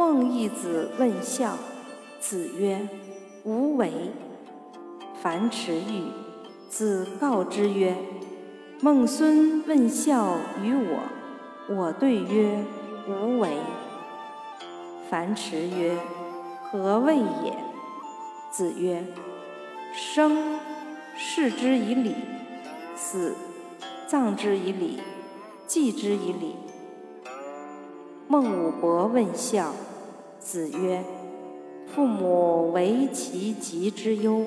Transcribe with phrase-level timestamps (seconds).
[0.00, 1.58] 孟义子问孝，
[2.18, 2.88] 子曰
[3.44, 3.92] ：“无为。”
[5.22, 6.04] 樊迟愈，
[6.70, 7.94] 子告之曰
[8.80, 11.02] ：“孟孙问孝于我，
[11.76, 12.64] 我对曰：
[13.06, 13.58] 无为。”
[15.10, 15.98] 樊迟曰
[16.72, 17.54] ：“何谓也？”
[18.50, 19.04] 子曰
[19.92, 20.58] ：“生，
[21.14, 22.14] 视之以礼；
[22.96, 23.34] 死，
[24.06, 24.98] 葬之以礼；
[25.66, 26.56] 祭之以礼。”
[28.26, 29.74] 孟武伯问孝，
[30.40, 31.04] 子曰
[31.94, 34.46] ：“父母为其疾之忧。”